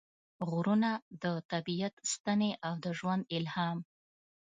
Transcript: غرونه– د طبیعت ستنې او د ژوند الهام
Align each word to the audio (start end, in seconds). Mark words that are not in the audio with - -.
غرونه– 0.49 0.91
د 1.23 1.25
طبیعت 1.51 1.95
ستنې 2.11 2.51
او 2.67 2.73
د 2.83 2.85
ژوند 2.99 3.23
الهام 3.37 3.77